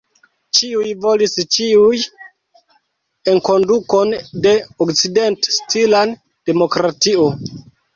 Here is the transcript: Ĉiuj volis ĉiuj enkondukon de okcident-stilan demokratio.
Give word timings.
Ĉiuj 0.59 0.87
volis 1.03 1.37
ĉiuj 1.57 1.99
enkondukon 3.35 4.17
de 4.49 4.57
okcident-stilan 4.89 6.21
demokratio. 6.53 7.35